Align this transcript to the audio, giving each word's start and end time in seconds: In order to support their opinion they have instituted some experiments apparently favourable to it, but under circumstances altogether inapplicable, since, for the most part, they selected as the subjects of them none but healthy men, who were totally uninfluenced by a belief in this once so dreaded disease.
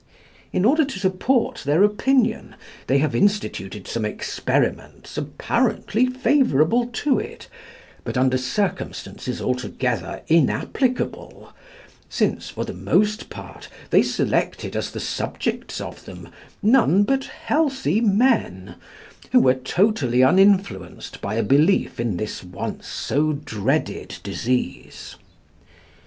In 0.51 0.65
order 0.65 0.83
to 0.83 0.97
support 0.99 1.57
their 1.63 1.83
opinion 1.83 2.55
they 2.87 2.97
have 2.97 3.13
instituted 3.13 3.87
some 3.87 4.03
experiments 4.03 5.15
apparently 5.15 6.07
favourable 6.07 6.87
to 6.87 7.19
it, 7.19 7.47
but 8.03 8.17
under 8.17 8.35
circumstances 8.39 9.39
altogether 9.39 10.23
inapplicable, 10.27 11.53
since, 12.09 12.49
for 12.49 12.65
the 12.65 12.73
most 12.73 13.29
part, 13.29 13.67
they 13.91 14.01
selected 14.01 14.75
as 14.75 14.89
the 14.89 14.99
subjects 14.99 15.79
of 15.79 16.05
them 16.05 16.29
none 16.63 17.03
but 17.03 17.25
healthy 17.25 18.01
men, 18.01 18.77
who 19.33 19.39
were 19.39 19.53
totally 19.53 20.23
uninfluenced 20.23 21.21
by 21.21 21.35
a 21.35 21.43
belief 21.43 21.99
in 21.99 22.17
this 22.17 22.43
once 22.43 22.87
so 22.87 23.33
dreaded 23.33 24.17
disease. 24.23 25.17